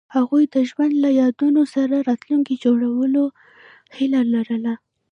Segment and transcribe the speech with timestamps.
[0.15, 3.23] هغوی د ژوند له یادونو سره راتلونکی جوړولو
[3.95, 4.73] هیله لرله.